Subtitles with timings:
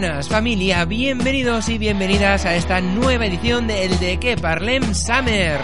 [0.00, 5.60] buenas familia, bienvenidos y bienvenidas a esta nueva edición del De Que Parlem Summer.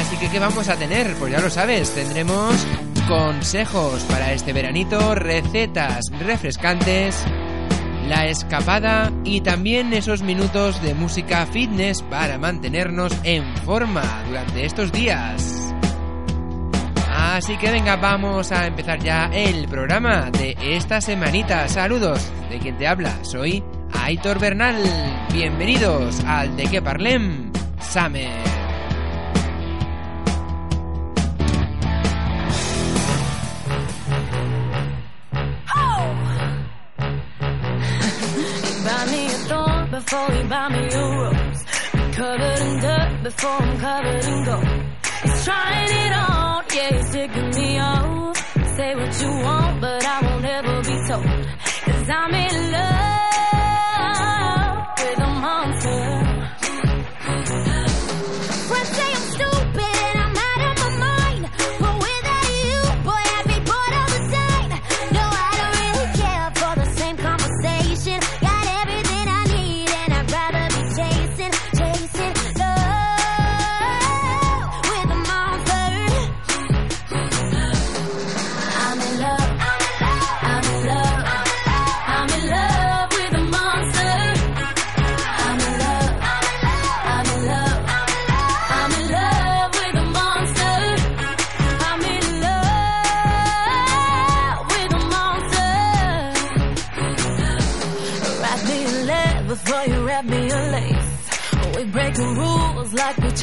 [0.00, 1.14] Así que, ¿qué vamos a tener?
[1.14, 2.66] Pues ya lo sabes, tendremos
[3.08, 7.24] consejos para este veranito, recetas refrescantes,
[8.08, 14.92] la escapada y también esos minutos de música fitness para mantenernos en forma durante estos
[14.92, 15.74] días.
[17.10, 21.68] Así que venga, vamos a empezar ya el programa de esta semanita.
[21.68, 24.82] Saludos de quien te habla, soy Aitor Bernal.
[25.32, 28.53] Bienvenidos al De Que Parlem Summer.
[40.14, 41.64] Before you buy me a rose.
[41.92, 44.68] Be covered in dirt before I'm covered in gold.
[45.24, 48.36] He's trying it on, yeah, he's taking me off.
[48.76, 51.46] Say what you want, but I won't ever be told.
[51.84, 53.13] Cause I'm in love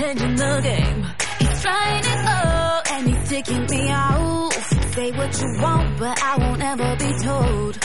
[0.02, 1.06] changing the game.
[1.40, 4.54] He's trying it all and he's taking me out.
[4.96, 7.81] Say what you want, but I won't ever be told.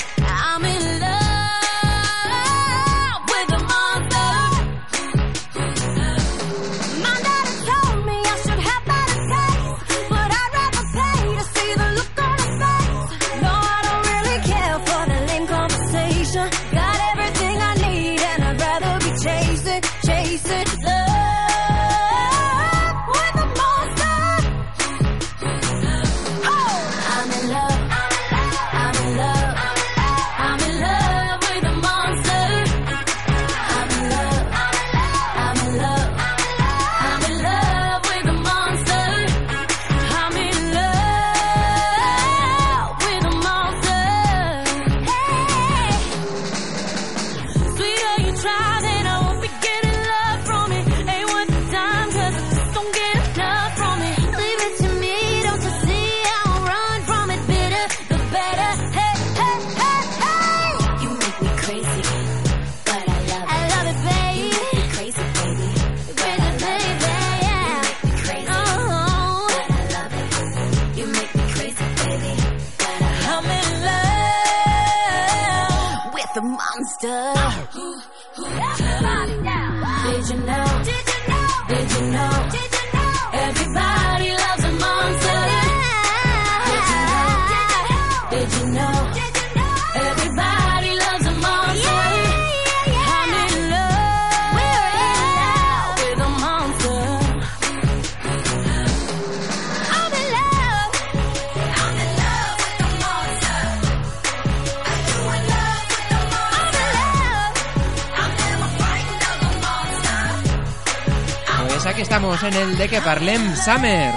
[112.78, 114.14] De que Parlem Summer.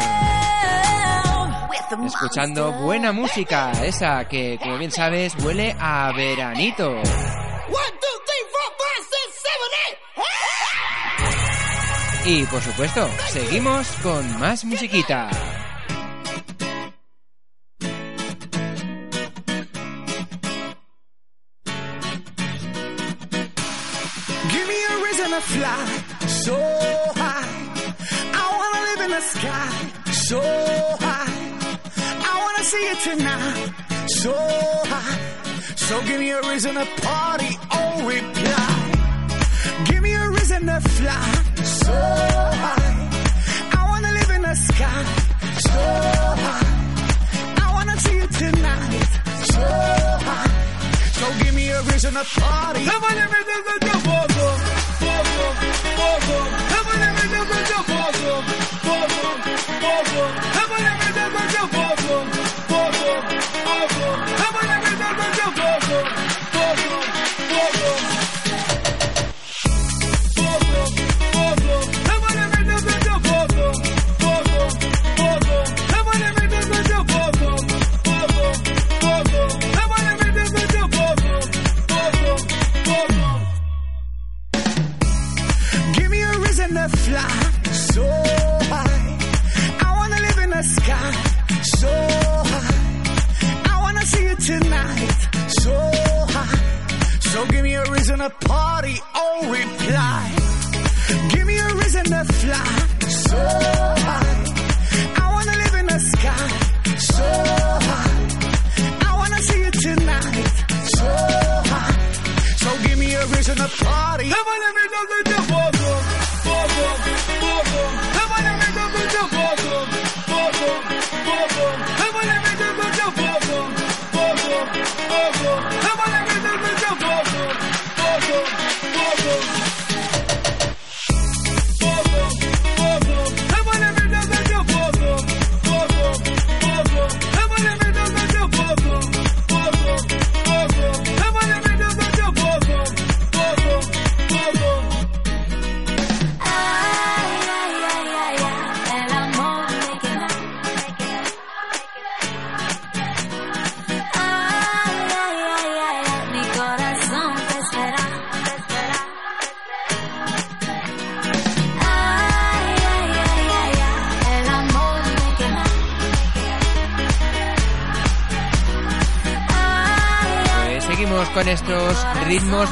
[2.06, 7.02] Escuchando buena música, esa que, como bien sabes, huele a veranito.
[12.26, 15.30] Y por supuesto, seguimos con más musiquita.
[29.40, 29.70] sky
[30.12, 30.42] so
[31.06, 31.34] high.
[32.30, 33.70] I wanna see it tonight
[34.22, 34.34] so
[34.94, 35.18] high.
[35.76, 38.76] So give me a reason to party Oh, reply.
[39.88, 41.30] Give me a reason to fly
[41.84, 41.96] so
[42.64, 42.98] high.
[43.80, 45.02] I wanna live in the sky
[45.68, 45.80] so
[46.46, 46.68] high.
[47.64, 49.10] I wanna see it tonight
[49.54, 49.66] so
[50.28, 50.52] high.
[51.20, 52.84] So give me a reason to party.
[52.92, 54.26] Come on, let me do the double.
[56.74, 58.69] Come on, let me do the double.
[58.90, 59.22] Bozo,
[59.82, 60.49] Bozo.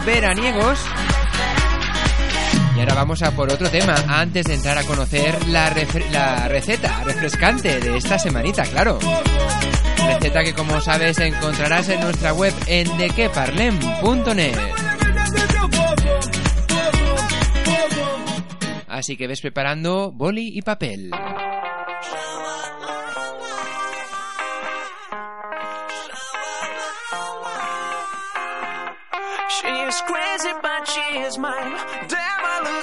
[0.05, 0.79] veraniegos.
[2.75, 5.73] Y ahora vamos a por otro tema, antes de entrar a conocer la,
[6.11, 8.99] la receta refrescante de esta semanita, claro.
[10.05, 14.57] Receta que como sabes encontrarás en nuestra web en dequeparlem.net.
[18.87, 21.11] Así que ves preparando boli y papel.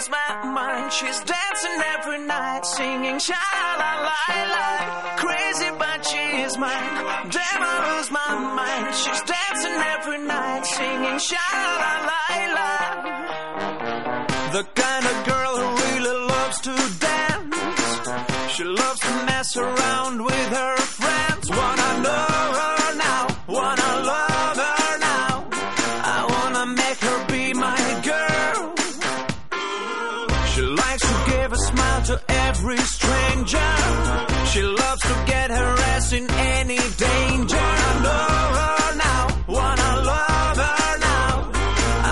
[0.05, 0.93] blows my mind.
[0.93, 3.35] She's dancing every night, singing sha
[3.79, 4.17] la la
[4.55, 5.17] la.
[5.17, 6.95] Crazy, but she is mine.
[7.31, 8.95] Damn, I lose my mind.
[8.95, 11.47] She's dancing every night, singing sha
[11.83, 12.21] la la
[12.56, 12.71] la.
[14.53, 18.55] The kind of girl who really loves to dance.
[18.55, 21.51] She loves to mess around with her friends.
[21.51, 22.64] What I know
[32.15, 33.71] to every stranger.
[34.53, 37.56] She loves to get her ass in any danger.
[37.59, 41.51] I know her now, wanna love her now.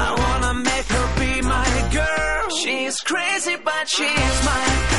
[0.02, 2.50] I wanna make her be my girl.
[2.62, 4.91] She's crazy, but she's my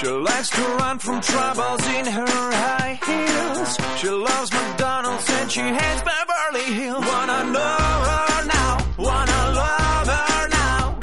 [0.00, 3.78] She likes to run from troubles in her high heels.
[4.00, 7.04] She loves McDonald's and she hates Beverly Hills.
[7.06, 7.78] Wanna know
[8.10, 10.98] her now, wanna love her now.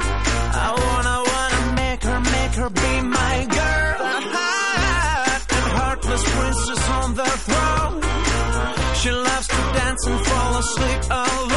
[0.64, 3.98] I wanna, wanna make her, make her be my girl.
[5.56, 8.02] And heartless princess on the throne.
[9.00, 11.51] She loves to dance and fall asleep alone.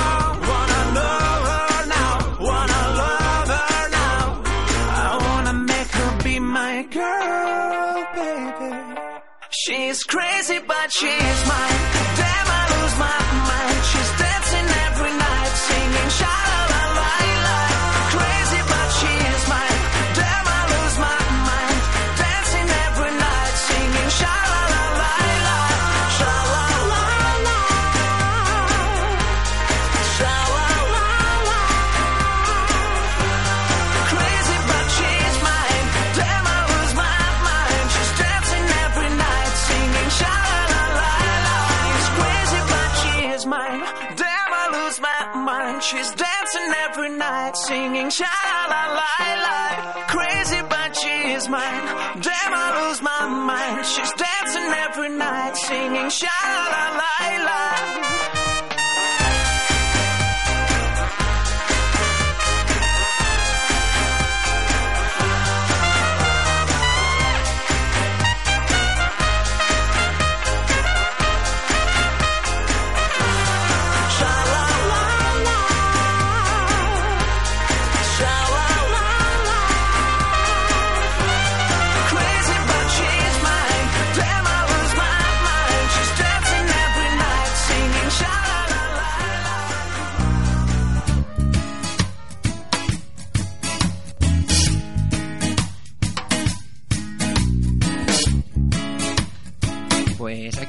[10.87, 11.94] changed my
[45.95, 48.25] She's dancing every night, singing sha
[48.69, 49.09] la la
[49.45, 50.03] la.
[50.07, 51.85] Crazy, but she is mine.
[52.19, 53.85] Damn, I lose my mind.
[53.85, 58.44] She's dancing every night, singing sha la la la.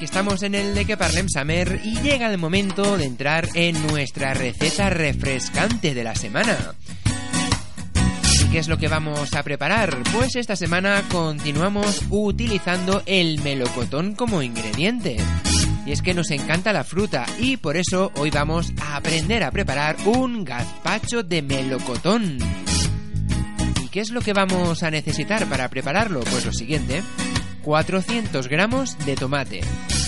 [0.06, 4.34] Estamos en el de que Parlem Summer y llega el momento de entrar en nuestra
[4.34, 6.74] receta refrescante de la semana.
[8.40, 9.98] ¿Y qué es lo que vamos a preparar?
[10.12, 15.16] Pues esta semana continuamos utilizando el melocotón como ingrediente.
[15.84, 19.50] Y es que nos encanta la fruta y por eso hoy vamos a aprender a
[19.50, 22.38] preparar un gazpacho de melocotón.
[23.84, 26.20] ¿Y qué es lo que vamos a necesitar para prepararlo?
[26.20, 27.02] Pues lo siguiente.
[27.66, 29.60] 400 gramos de tomate,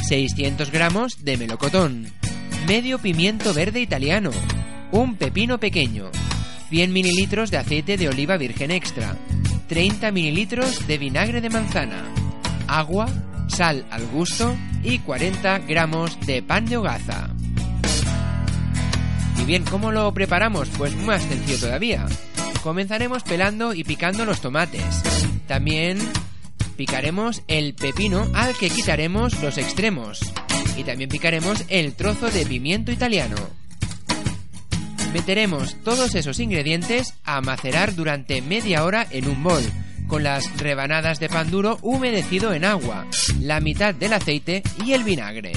[0.08, 2.06] 600 gramos de melocotón,
[2.66, 4.30] medio pimiento verde italiano,
[4.90, 6.10] un pepino pequeño,
[6.70, 9.16] 100 mililitros de aceite de oliva virgen extra,
[9.68, 12.04] 30 mililitros de vinagre de manzana,
[12.68, 13.06] agua,
[13.48, 17.28] sal al gusto y 40 gramos de pan de hogaza.
[19.38, 20.70] Y bien, ¿cómo lo preparamos?
[20.78, 22.06] Pues más sencillo todavía.
[22.62, 25.02] Comenzaremos pelando y picando los tomates.
[25.46, 25.98] También
[26.78, 30.20] picaremos el pepino al que quitaremos los extremos.
[30.76, 33.34] Y también picaremos el trozo de pimiento italiano.
[35.12, 39.62] Meteremos todos esos ingredientes a macerar durante media hora en un bol,
[40.06, 43.06] con las rebanadas de pan duro humedecido en agua,
[43.40, 45.52] la mitad del aceite y el vinagre.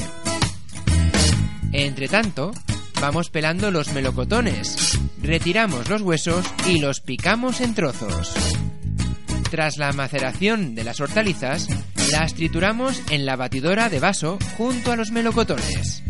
[1.72, 2.52] Entre tanto,
[3.00, 8.34] vamos pelando los melocotones, retiramos los huesos y los picamos en trozos.
[9.52, 11.68] Tras la maceración de las hortalizas,
[12.10, 16.04] las trituramos en la batidora de vaso junto a los melocotones.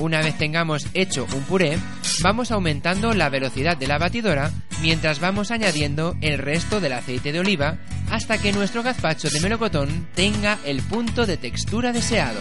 [0.00, 1.78] Una vez tengamos hecho un puré,
[2.24, 4.50] vamos aumentando la velocidad de la batidora
[4.82, 7.78] mientras vamos añadiendo el resto del aceite de oliva
[8.10, 12.40] hasta que nuestro gazpacho de melocotón tenga el punto de textura deseado.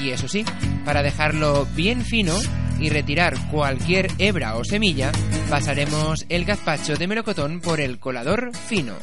[0.00, 0.44] Y eso sí,
[0.84, 2.36] para dejarlo bien fino
[2.78, 5.10] y retirar cualquier hebra o semilla,
[5.48, 8.94] pasaremos el gazpacho de melocotón por el colador fino.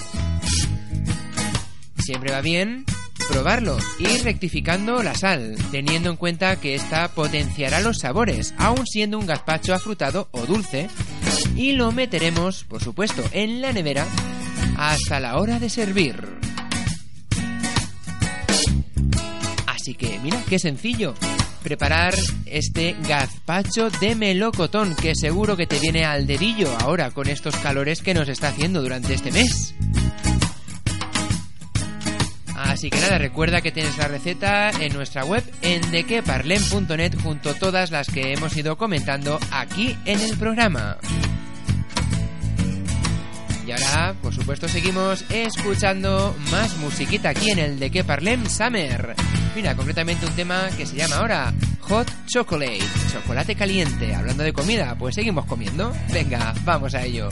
[1.97, 2.85] Siempre va bien
[3.29, 9.17] probarlo y rectificando la sal, teniendo en cuenta que esta potenciará los sabores, aun siendo
[9.19, 10.89] un gazpacho afrutado o dulce,
[11.55, 14.05] y lo meteremos, por supuesto, en la nevera
[14.77, 16.15] hasta la hora de servir.
[19.67, 21.13] Así que mira, qué sencillo.
[21.63, 22.15] Preparar
[22.45, 28.01] este gazpacho de melocotón que seguro que te viene al dedillo ahora con estos calores
[28.01, 29.75] que nos está haciendo durante este mes.
[32.55, 37.53] Así que nada, recuerda que tienes la receta en nuestra web en dequeparlem.net junto a
[37.53, 40.97] todas las que hemos ido comentando aquí en el programa.
[43.71, 49.15] Y ahora, por supuesto, seguimos escuchando más musiquita aquí en el de que Parlem Summer.
[49.55, 54.13] Mira, concretamente un tema que se llama ahora Hot Chocolate, chocolate caliente.
[54.13, 55.93] Hablando de comida, pues seguimos comiendo.
[56.11, 57.29] Venga, vamos a ello.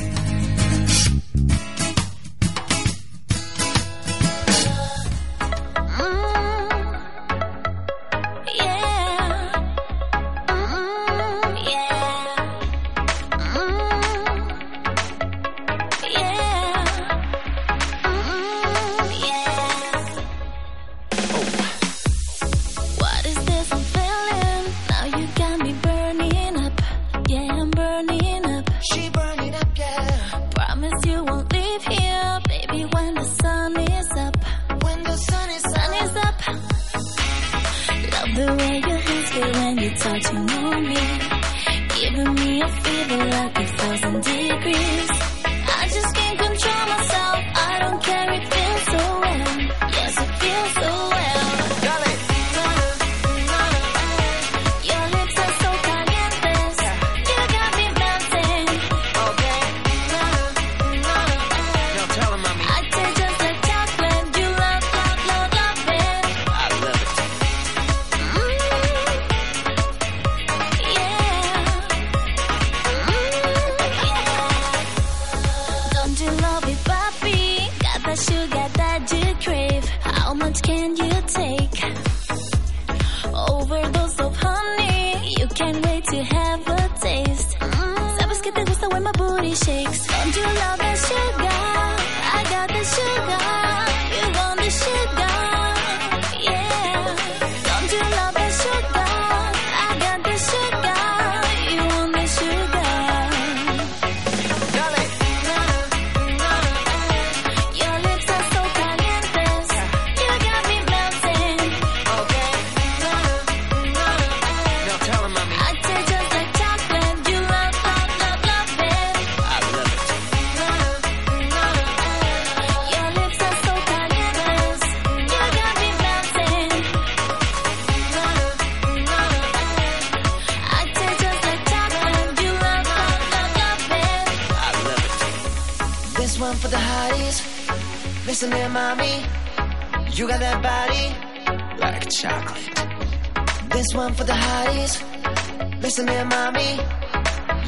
[143.89, 145.81] This one for the hotties.
[145.81, 146.73] Listen here, mommy.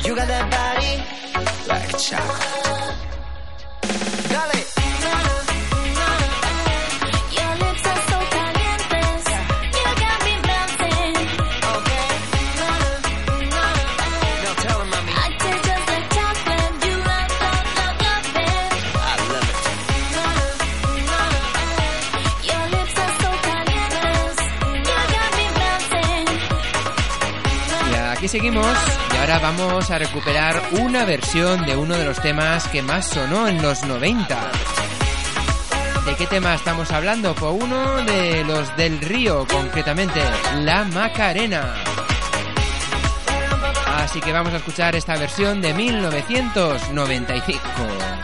[0.05, 1.01] You got that body
[1.67, 2.61] like chocolate.
[4.29, 4.70] Dale.
[28.31, 28.65] Seguimos
[29.13, 33.45] y ahora vamos a recuperar una versión de uno de los temas que más sonó
[33.45, 34.51] en los 90.
[36.05, 37.35] ¿De qué tema estamos hablando?
[37.35, 40.21] Pues uno de los del río, concretamente,
[40.61, 41.73] La Macarena.
[43.97, 48.20] Así que vamos a escuchar esta versión de 1995.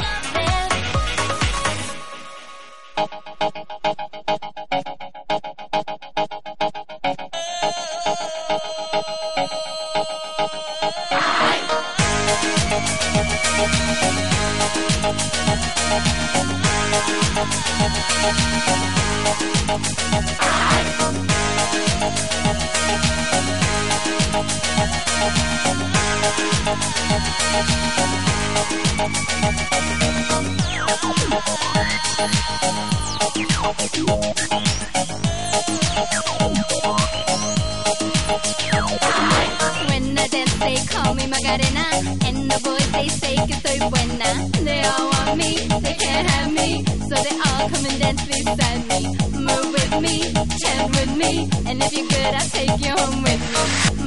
[41.27, 41.85] Macarena.
[42.25, 44.49] And the boys, they say que soy buena.
[44.63, 46.96] They all want me, they can't have me.
[47.09, 48.99] So they all come and dance beside me.
[49.47, 50.15] Move with me,
[50.59, 51.49] chant with me.
[51.65, 53.63] And if you're good, I'll take you home with me.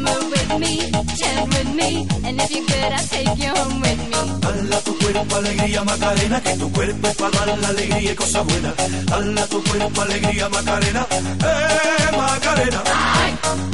[0.06, 0.72] Move with me,
[1.18, 2.06] chant with me.
[2.24, 4.20] And if you're good, I'll take you home with me.
[4.40, 8.44] Dala tu cuerpo alegría Macarena, que tu cuerpo es para dar la alegría y cosas
[8.46, 8.74] buenas.
[9.06, 12.82] Dala tu cuerpo alegría Macarena, eh Macarena.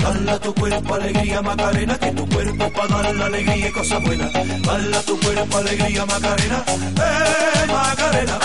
[0.02, 4.02] Dala tu cuerpo alegría Macarena, que tu cuerpo es para dar la alegría y cosas
[4.02, 4.32] buenas.
[4.32, 8.38] Dala tu cuerpo alegría Macarena, eh Macarena.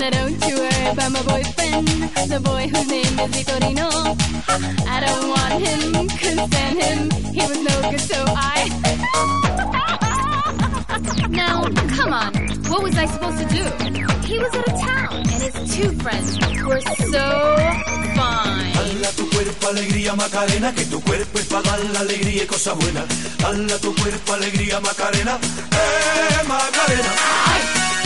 [0.00, 0.56] Now don't you
[0.92, 1.86] about my boyfriend,
[2.32, 3.90] the boy whose name is Vitorino.
[4.88, 8.58] I don't want him, couldn't stand him, he was no good, so I.
[11.42, 12.32] now, come on,
[12.70, 13.62] what was I supposed to do?
[14.26, 17.26] He was out of town, and his two friends were so
[18.16, 18.72] fine.
[19.16, 24.80] Tu cuerpo alegría Macarena, que tu cuerpo es para dar alegría y tu cuerpo alegría
[24.80, 25.38] Macarena,
[25.72, 27.79] eh Macarena.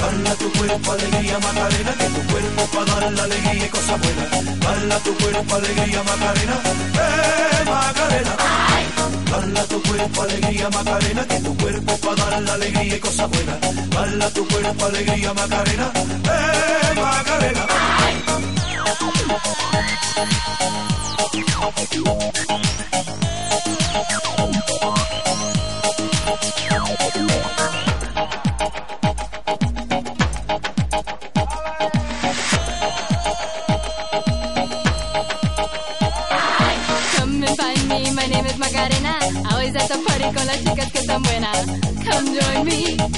[0.00, 4.60] Dala tu cuerpo alegría Macarena, que tu cuerpo para dar la alegría y cosas buenas.
[4.60, 6.60] Dala tu cuerpo alegría Macarena,
[6.94, 8.36] eh Macarena.
[9.30, 13.90] Dala tu cuerpo alegría Macarena, que tu cuerpo para dar la alegría y cosas buenas.
[13.90, 17.66] Dala tu cuerpo alegría Macarena, eh Macarena.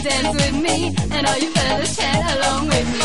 [0.02, 3.00] Dance with me, and all you fellas chat along with me.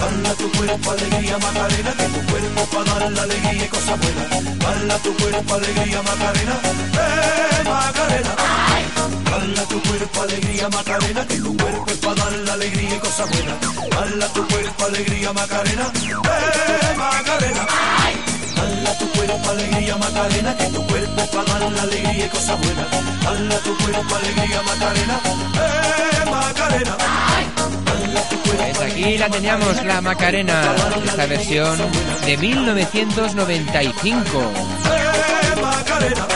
[0.00, 4.58] Bala tu cuerpo, alegría, Macarena, que tu cuerpo para dar la alegría y cosas buenas.
[4.58, 6.60] Bala tu cuerpo, alegría, Macarena,
[6.94, 8.85] eh, Macarena.
[9.30, 13.30] Bala tu cuerpo, alegría, Macarena, que tu cuerpo es para dar la alegría y cosas
[13.30, 13.56] buenas.
[13.94, 17.66] Bala tu cuerpo, alegría, Macarena, eh, Macarena.
[18.56, 22.58] Bala tu cuerpo, alegría, Macarena, que tu cuerpo es para dar la alegría y cosas
[22.60, 22.86] buenas.
[23.24, 25.20] Bala tu cuerpo, alegría, Macarena,
[25.54, 26.96] eh, Macarena.
[28.44, 30.62] Pues aquí la teníamos, la Macarena,
[31.04, 31.78] esta versión
[32.24, 34.52] de 1995.
[34.86, 36.26] eh, Macarena.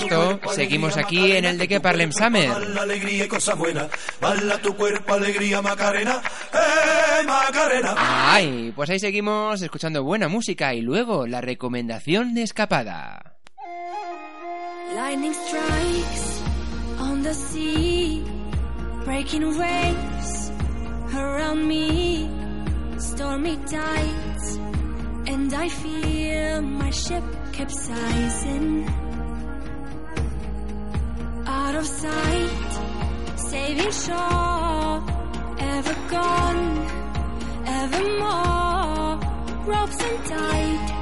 [0.00, 2.68] Supuesto, seguimos aquí en el de que Parlem Summer.
[2.68, 3.88] la alegría y cosas buenas.
[4.20, 6.20] Bala tu cuerpo, alegría, Macarena.
[6.52, 7.94] ¡Eh, Macarena!
[7.96, 13.36] Ay, pues ahí seguimos escuchando buena música y luego la recomendación de escapada.
[14.94, 16.42] Lightning strikes
[17.00, 18.22] on the sea,
[19.04, 20.52] breaking waves
[21.14, 22.28] around me,
[22.98, 24.58] stormy tides,
[25.26, 28.86] and I feel my ship capsizing.
[31.46, 32.72] Out of sight,
[33.36, 35.02] saving shore,
[35.58, 36.64] ever gone,
[37.66, 39.20] evermore,
[39.66, 40.94] ropes untied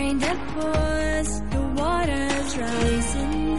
[0.00, 3.58] rain that pours, the waters rising.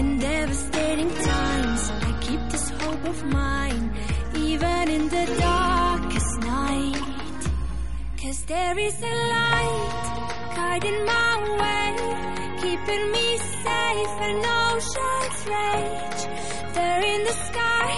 [0.00, 3.84] In devastating times, I keep this hope of mine,
[4.36, 7.42] even in the darkest night.
[8.22, 10.04] Cause there is a light
[10.56, 11.88] guiding my way,
[12.62, 13.59] keeping me safe
[14.22, 16.22] in ocean's rage.
[16.74, 17.90] There in the sky,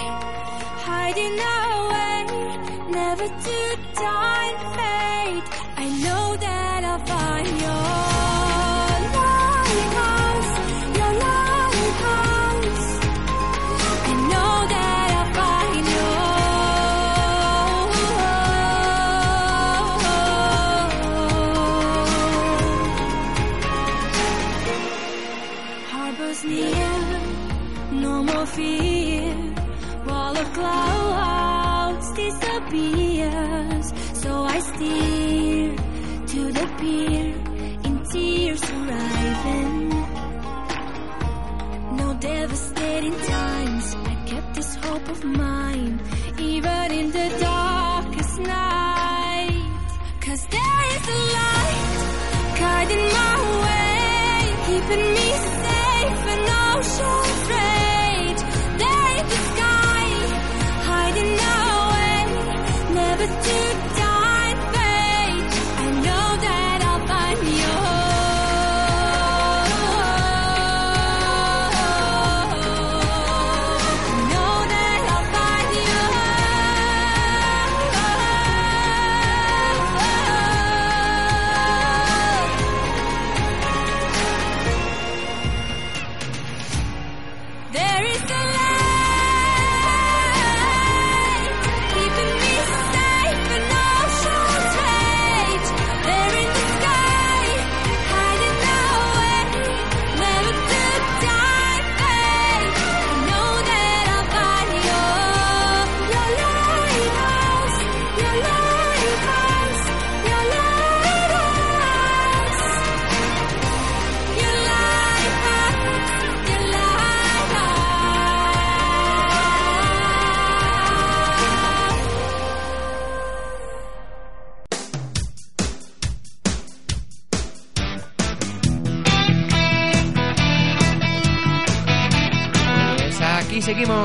[0.87, 1.35] hiding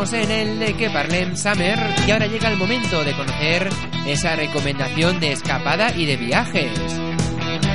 [0.08, 3.68] seguimos en el de que Parlem Summer y ahora llega el momento de conocer
[4.06, 6.78] esa recomendación de escapada y de viajes.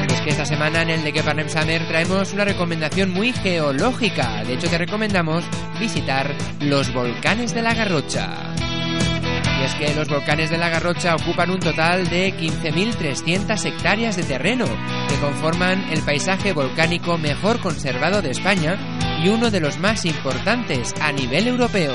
[0.08, 4.44] Es que esta semana en el de que Parlem Summer traemos una recomendación muy geológica.
[4.44, 5.44] De hecho, te recomendamos
[5.80, 8.30] visitar los volcanes de la Garrocha.
[9.60, 14.24] Y es que los volcanes de la Garrocha ocupan un total de 15.300 hectáreas de
[14.24, 14.66] terreno,
[15.08, 18.93] que conforman el paisaje volcánico mejor conservado de España
[19.24, 21.94] y uno de los más importantes a nivel europeo.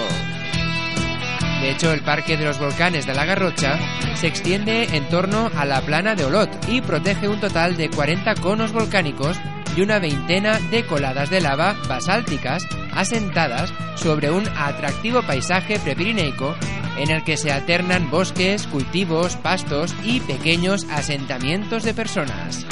[1.61, 3.79] De hecho, el Parque de los Volcanes de la Garrocha
[4.15, 8.35] se extiende en torno a la plana de Olot y protege un total de 40
[8.37, 9.37] conos volcánicos
[9.77, 12.65] y una veintena de coladas de lava basálticas
[12.95, 16.55] asentadas sobre un atractivo paisaje prepirineico
[16.97, 22.67] en el que se alternan bosques, cultivos, pastos y pequeños asentamientos de personas.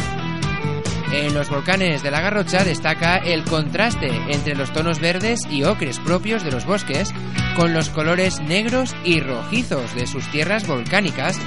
[1.13, 5.99] En los volcanes de la Garrocha destaca el contraste entre los tonos verdes y ocres
[6.01, 7.13] propios de los bosques
[7.57, 11.39] con los colores negros y rojizos de sus tierras volcánicas,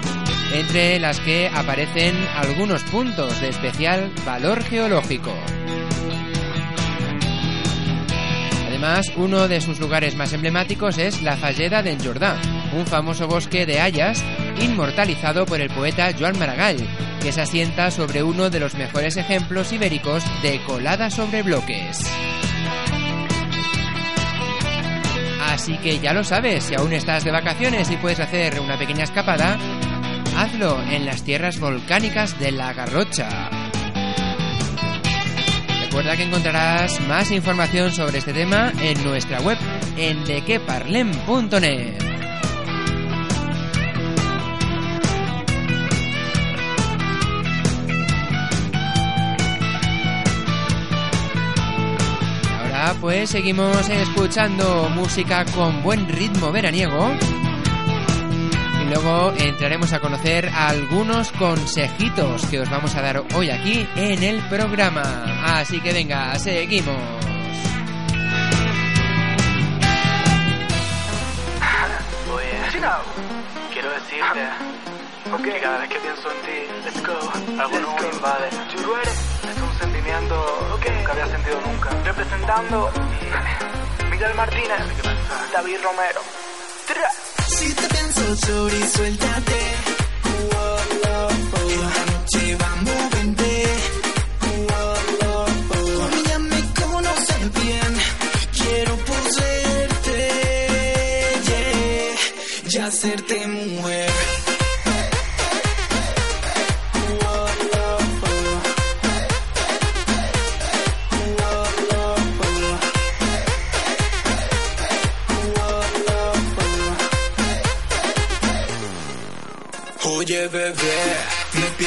[0.54, 5.34] entre las que aparecen algunos puntos de especial valor geológico.
[8.68, 12.38] Además, uno de sus lugares más emblemáticos es la Falleda de Jordà,
[12.74, 14.24] un famoso bosque de hayas
[14.62, 16.78] inmortalizado por el poeta Joan Maragall,
[17.22, 22.04] que se asienta sobre uno de los mejores ejemplos ibéricos de colada sobre bloques.
[25.42, 29.04] Así que ya lo sabes, si aún estás de vacaciones y puedes hacer una pequeña
[29.04, 29.58] escapada,
[30.38, 33.50] hazlo en las tierras volcánicas de la Garrocha.
[35.82, 39.58] Recuerda que encontrarás más información sobre este tema en nuestra web
[39.98, 42.09] en dequeparlem.net.
[52.96, 57.12] Pues seguimos escuchando música con buen ritmo veraniego
[58.82, 64.24] y luego entraremos a conocer algunos consejitos que os vamos a dar hoy aquí en
[64.24, 65.02] el programa.
[65.46, 66.98] Así que venga, seguimos.
[73.72, 74.50] Quiero decirte
[75.44, 78.50] que cada vez que pienso en ti, let's go, algo nuevo invade.
[78.50, 81.90] Es un sentimiento que nunca había sentido nunca.
[82.04, 82.92] Representando
[84.10, 84.80] Miguel Martínez,
[85.54, 86.22] David Romero.
[87.48, 89.79] Si te pienso, sorry, suéltate.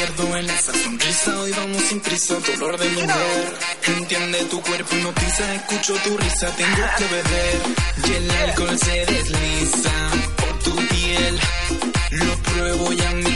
[0.04, 3.58] En esa sonrisa, hoy vamos sin prisa, dolor de mujer.
[3.98, 7.62] Entiende tu cuerpo, no pisa, escucho tu risa, tengo que beber.
[8.08, 9.90] Y el alcohol se desliza
[10.36, 11.40] por tu piel,
[12.10, 13.31] lo pruebo y a mí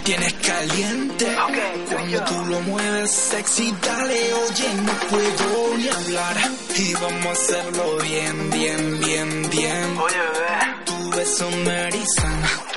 [0.00, 1.36] tienes caliente.
[1.90, 6.36] Cuando tú lo mueves sexy, dale, oye, no puedo ni hablar.
[6.76, 9.98] Y vamos a hacerlo bien, bien, bien, bien.
[9.98, 12.69] Oye, bebé, Tu beso me erizan.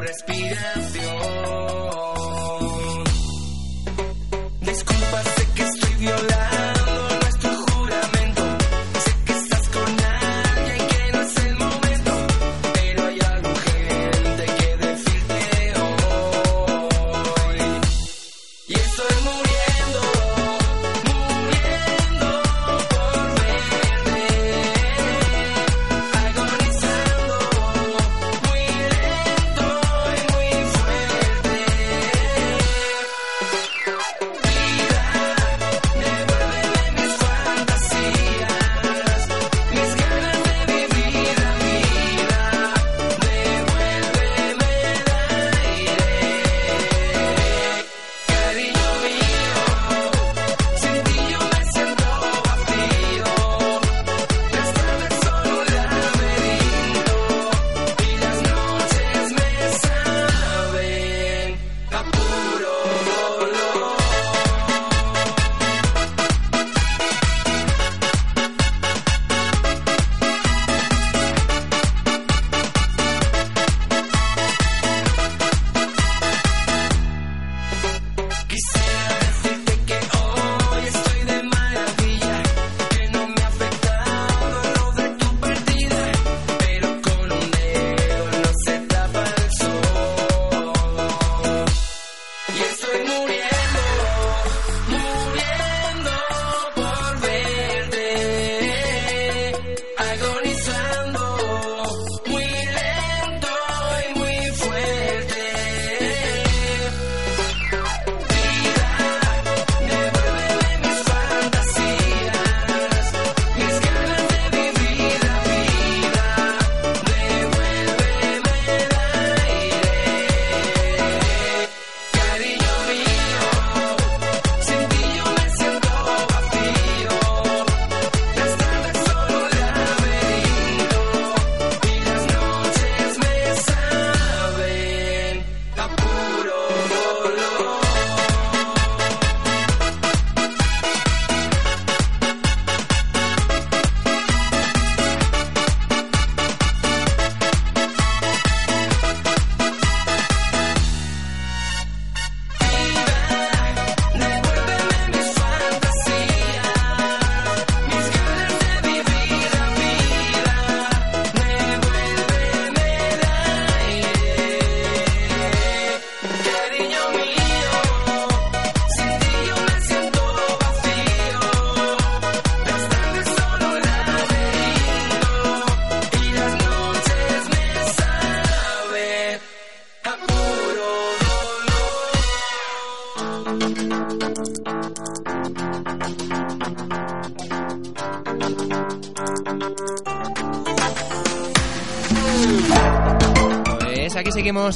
[0.00, 1.39] Respiración.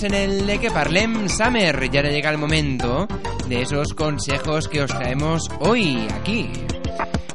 [0.03, 1.89] En el de que parlem Summer.
[1.89, 3.07] Ya llega el momento
[3.47, 6.51] de esos consejos que os traemos hoy aquí.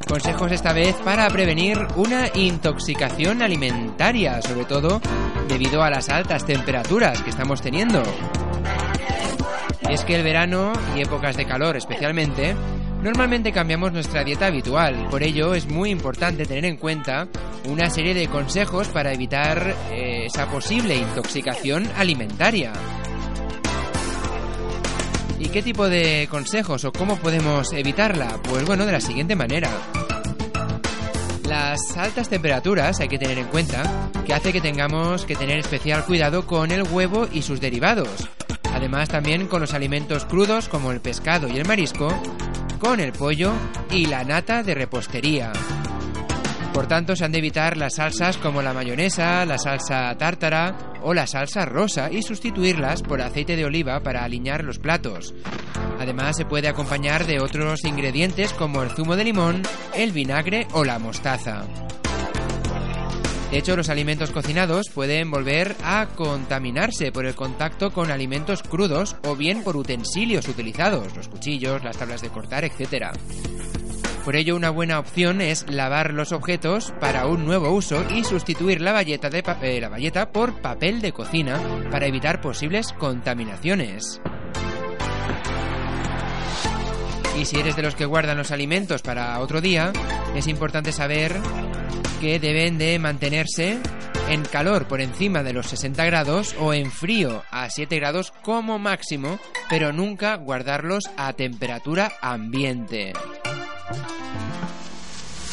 [0.06, 5.00] Consejos esta vez para prevenir una intoxicación alimentaria, sobre todo
[5.48, 8.04] debido a las altas temperaturas que estamos teniendo.
[9.90, 12.56] Es que el verano y épocas de calor especialmente,
[13.02, 15.08] normalmente cambiamos nuestra dieta habitual.
[15.10, 17.28] Por ello es muy importante tener en cuenta
[17.68, 22.74] una serie de consejos para evitar eh, esa posible intoxicación alimentaria.
[25.40, 28.40] ¿Y qué tipo de consejos o cómo podemos evitarla?
[28.44, 29.70] Pues bueno, de la siguiente manera.
[31.48, 36.06] Las altas temperaturas hay que tener en cuenta que hace que tengamos que tener especial
[36.06, 38.30] cuidado con el huevo y sus derivados.
[38.74, 42.10] Además también con los alimentos crudos como el pescado y el marisco,
[42.80, 43.54] con el pollo
[43.92, 45.52] y la nata de repostería.
[46.74, 51.14] Por tanto, se han de evitar las salsas como la mayonesa, la salsa tártara o
[51.14, 55.34] la salsa rosa y sustituirlas por aceite de oliva para alinear los platos.
[56.00, 59.64] Además, se puede acompañar de otros ingredientes como el zumo de limón,
[59.94, 61.66] el vinagre o la mostaza.
[63.52, 69.16] De hecho, los alimentos cocinados pueden volver a contaminarse por el contacto con alimentos crudos
[69.26, 73.08] o bien por utensilios utilizados, los cuchillos, las tablas de cortar, etc.
[74.24, 78.82] Por ello, una buena opción es lavar los objetos para un nuevo uso y sustituir
[78.82, 84.22] la bayeta, de eh, la bayeta por papel de cocina para evitar posibles contaminaciones.
[87.40, 89.92] Y si eres de los que guardan los alimentos para otro día,
[90.36, 91.40] es importante saber
[92.20, 93.80] que deben de mantenerse
[94.30, 98.78] en calor por encima de los 60 grados o en frío a 7 grados como
[98.78, 99.40] máximo,
[99.70, 103.14] pero nunca guardarlos a temperatura ambiente.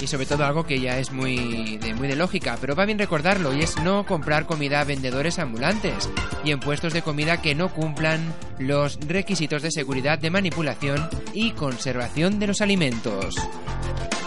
[0.00, 2.98] Y sobre todo algo que ya es muy de, muy de lógica, pero va bien
[2.98, 6.10] recordarlo, y es no comprar comida a vendedores ambulantes
[6.44, 11.52] y en puestos de comida que no cumplan los requisitos de seguridad de manipulación y
[11.52, 13.36] conservación de los alimentos.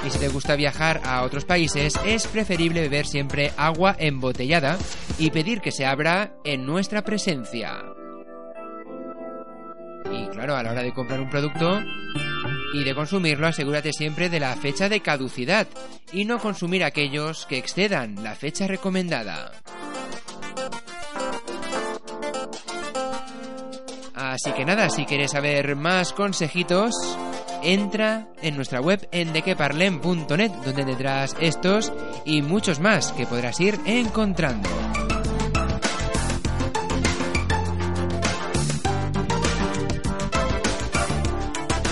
[0.05, 4.77] Y si te gusta viajar a otros países, es preferible beber siempre agua embotellada
[5.17, 7.83] y pedir que se abra en nuestra presencia.
[10.11, 11.81] Y claro, a la hora de comprar un producto
[12.73, 15.67] y de consumirlo, asegúrate siempre de la fecha de caducidad
[16.13, 19.51] y no consumir aquellos que excedan la fecha recomendada.
[24.15, 26.93] Así que nada, si quieres saber más consejitos,
[27.63, 31.91] entra en nuestra web en dequeparlem.net donde tendrás estos
[32.25, 34.69] y muchos más que podrás ir encontrando.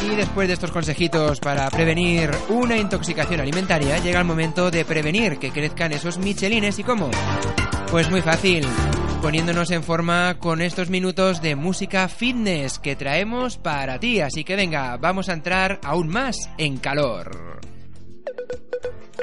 [0.03, 5.37] Y después de estos consejitos para prevenir una intoxicación alimentaria, llega el momento de prevenir
[5.37, 6.79] que crezcan esos michelines.
[6.79, 7.11] ¿Y cómo?
[7.91, 8.65] Pues muy fácil,
[9.21, 14.21] poniéndonos en forma con estos minutos de música fitness que traemos para ti.
[14.21, 17.59] Así que venga, vamos a entrar aún más en calor.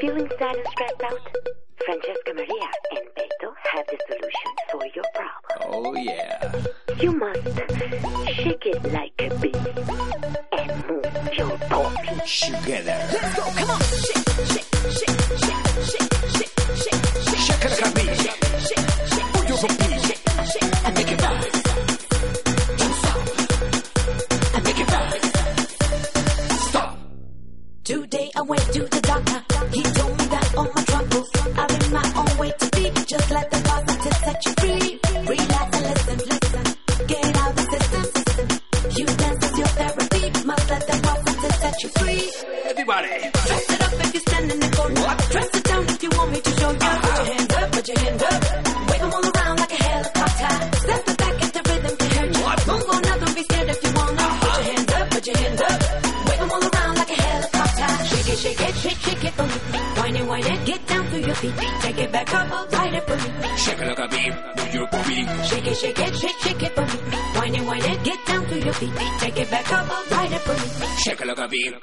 [0.00, 1.20] Feeling sad and stressed out?
[1.84, 5.86] Francesca Maria and Beto have the solution for your problem.
[5.86, 6.52] Oh yeah.
[7.00, 7.42] You must
[8.36, 9.52] shake it like a bee
[10.52, 12.20] and move your body.
[12.26, 12.82] Today
[19.66, 19.93] I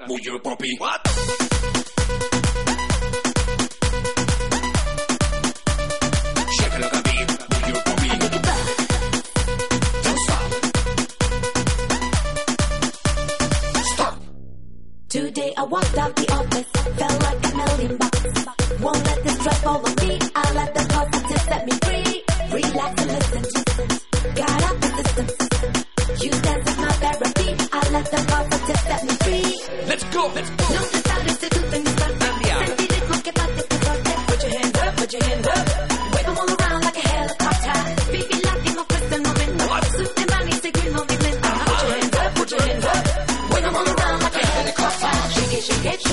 [0.07, 0.75] move your puppy.
[0.77, 1.11] What?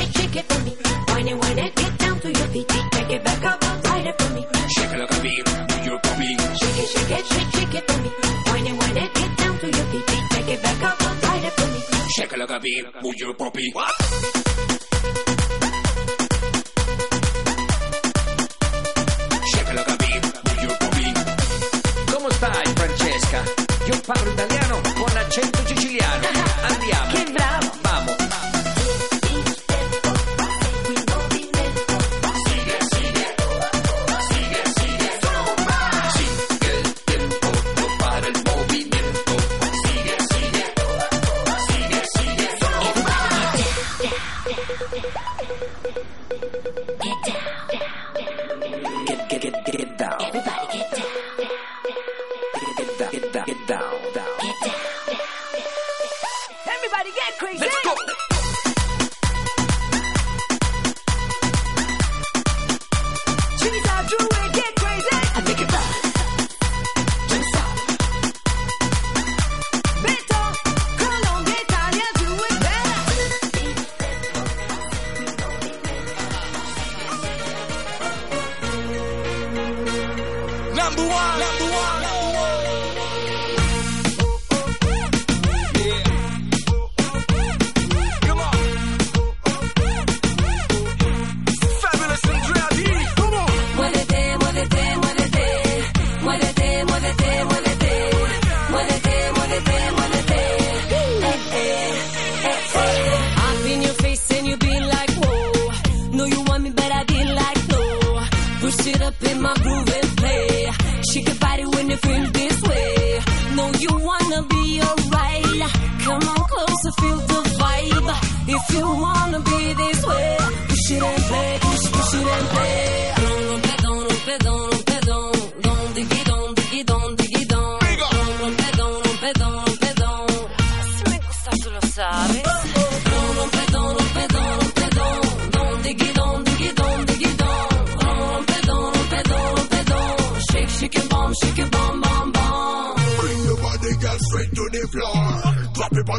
[0.06, 0.72] shake, it for me.
[1.98, 2.68] Down to your feet.
[2.68, 3.64] Take it back up,
[4.06, 4.46] it for me.
[4.76, 5.14] Shake it like a.
[6.58, 8.10] Shake it, shake it, shake, shake it for me.
[9.36, 10.04] Down to your feet.
[22.12, 23.44] ¿Cómo estás, Francesca?
[23.86, 24.47] Yo parlo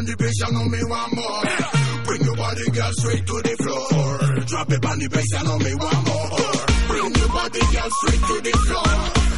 [0.00, 2.04] on the bass, you know me want more.
[2.04, 4.18] Bring your body, girl, straight to the floor.
[4.48, 6.56] Drop it on the bass, you know me want more.
[6.88, 8.92] Bring your body, girl, straight to the floor.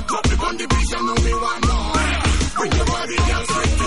[0.07, 2.07] Drop it on the bass, you know me want more.
[2.55, 3.82] Bring your body, girl, straight to the floor.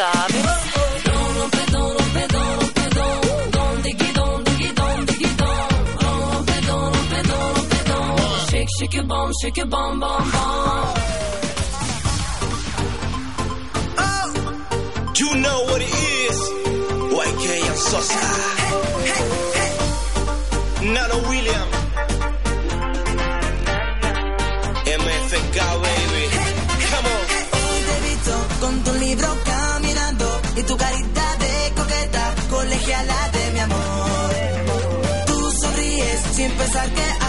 [0.00, 0.60] sabes.
[8.78, 10.94] Shake your bum, shake your bum, bum, bum.
[13.98, 14.28] Oh,
[15.18, 15.94] you know what it
[16.24, 16.38] is.
[17.24, 18.26] YK and Sosa.
[18.62, 18.80] Hey,
[19.10, 19.28] hey,
[19.58, 20.92] hey.
[20.94, 21.68] Nano William.
[24.98, 26.24] MFK, baby.
[26.90, 27.22] Come on.
[27.58, 29.49] Oh, debito con tu libro.
[30.70, 34.30] Tu carita de coqueta, colegiala de mi amor.
[35.26, 37.19] Tú sonríes sin pensar que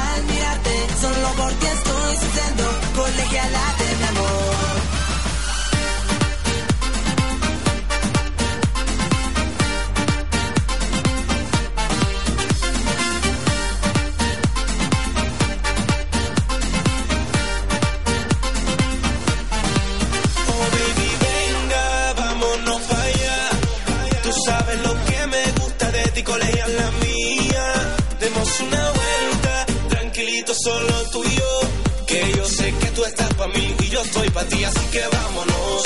[34.01, 35.83] yo estoy para ti, así que vámonos.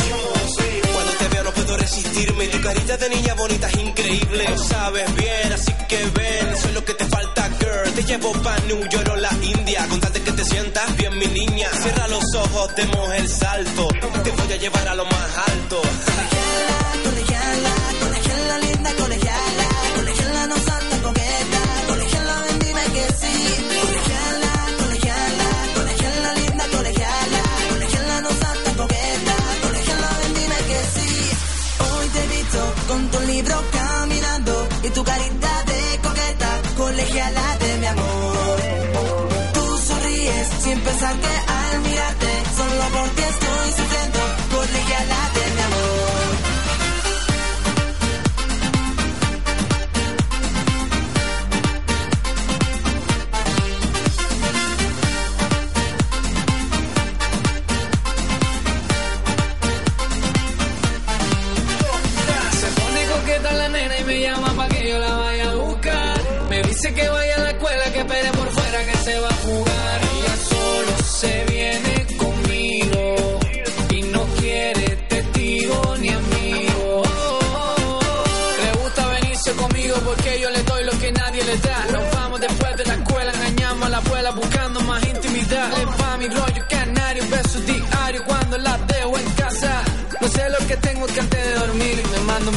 [0.94, 5.16] Cuando te veo no puedo resistirme, tu carita de niña bonita es increíble, lo sabes
[5.16, 7.94] bien, así que ven, soy lo que te falta, girl.
[7.94, 11.70] Te llevo pa' New York o la India, contate que te sientas bien, mi niña.
[11.82, 13.88] Cierra los ojos, demos el salto.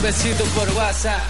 [0.08, 1.20] besito por WhatsApp.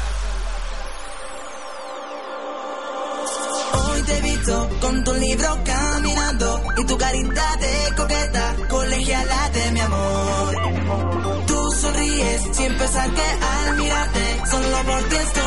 [3.74, 9.70] Hoy te he visto con tu libro caminando y tu carita de coqueta, colegiala de
[9.72, 10.57] mi amor.
[11.49, 15.38] Tú sonríes sin pensar que al mirarte solo porque estás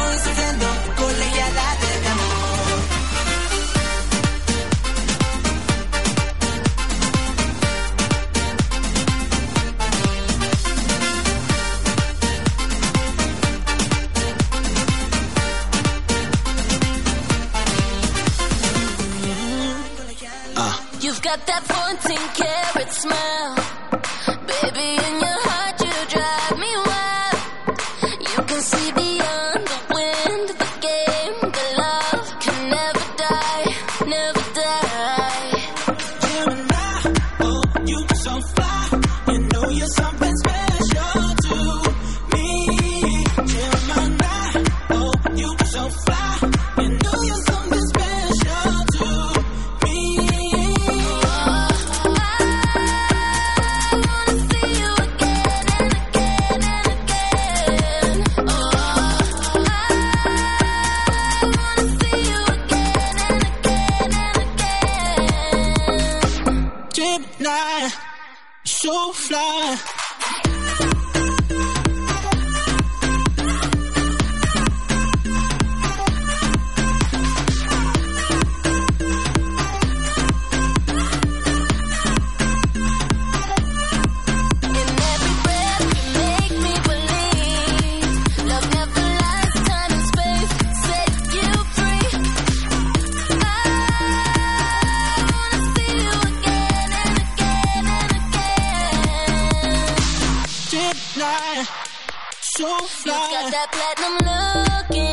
[102.82, 105.11] You got that platinum lookin'.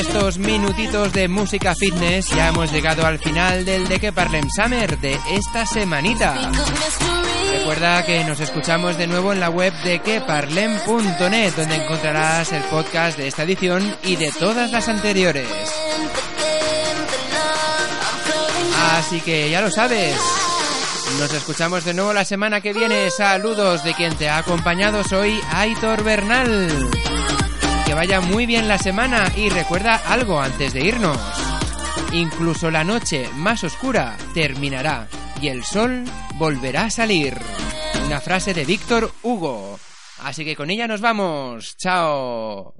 [0.00, 4.98] estos minutitos de música fitness ya hemos llegado al final del De que Parlem Summer
[4.98, 6.50] de esta semanita.
[7.52, 13.18] Recuerda que nos escuchamos de nuevo en la web de queparlem.net donde encontrarás el podcast
[13.18, 15.46] de esta edición y de todas las anteriores.
[18.92, 20.16] Así que ya lo sabes.
[21.18, 23.10] Nos escuchamos de nuevo la semana que viene.
[23.10, 25.04] Saludos de quien te ha acompañado.
[25.04, 26.90] Soy Aitor Bernal
[27.90, 31.18] que vaya muy bien la semana y recuerda algo antes de irnos.
[32.12, 35.08] Incluso la noche más oscura terminará
[35.42, 36.04] y el sol
[36.36, 37.36] volverá a salir.
[38.06, 39.76] Una frase de Víctor Hugo.
[40.22, 41.76] Así que con ella nos vamos.
[41.78, 42.74] Chao.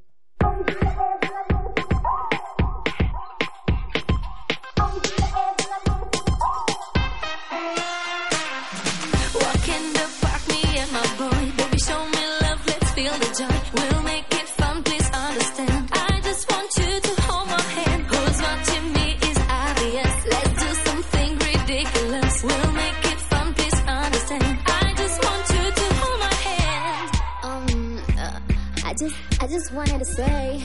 [29.50, 30.62] just wanted to say,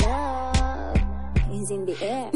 [0.00, 0.96] love
[1.52, 2.30] is in the air.